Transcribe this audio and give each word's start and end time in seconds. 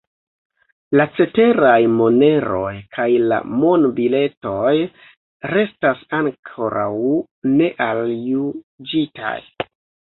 La 0.99 1.03
ceteraj 1.17 1.75
moneroj 1.99 2.71
kaj 2.97 3.07
la 3.33 3.39
monbiletoj 3.59 4.73
restas 5.55 6.05
ankoraŭ 6.25 6.91
nealjuĝitaj. 7.57 9.41